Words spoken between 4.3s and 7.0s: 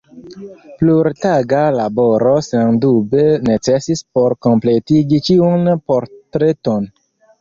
kompletigi ĉiun portreton.